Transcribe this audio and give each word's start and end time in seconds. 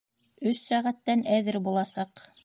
Өс 0.51 0.61
сәғәттән 0.69 1.21
әҙер 1.37 1.59
буласаҡ. 1.67 2.25